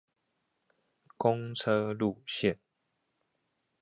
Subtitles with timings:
[1.15, 2.57] 公車路線